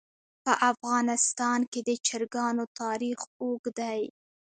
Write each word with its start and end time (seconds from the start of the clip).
په 0.43 0.53
افغانستان 0.71 1.59
کې 1.71 1.79
د 1.87 1.89
چرګانو 2.07 2.63
تاریخ 2.81 3.19
اوږد 3.41 3.65
دی. 3.79 4.01